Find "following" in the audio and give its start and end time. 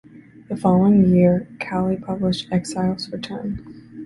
0.57-1.13